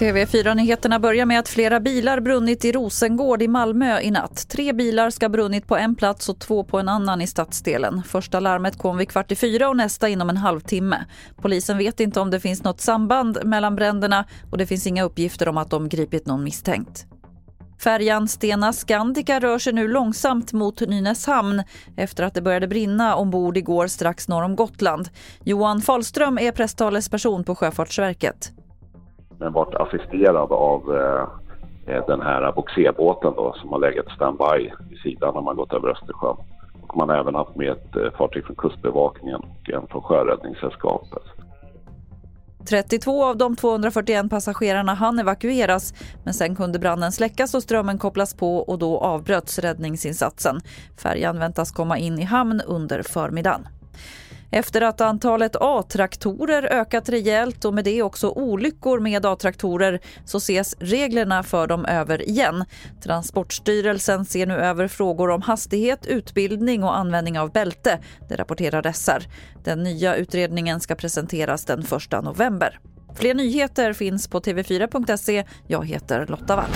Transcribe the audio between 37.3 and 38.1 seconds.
haft med ett eh,